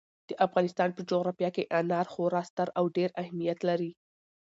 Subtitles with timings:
[0.29, 3.91] د افغانستان په جغرافیه کې انار خورا ستر او ډېر اهمیت لري.